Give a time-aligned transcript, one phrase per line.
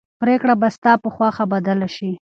[0.21, 2.11] پرېکړه به ستا په خوښه بدله شي.